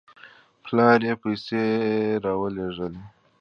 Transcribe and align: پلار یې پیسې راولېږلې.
پلار 0.63 0.99
یې 1.07 1.13
پیسې 1.21 1.63
راولېږلې. 2.25 3.03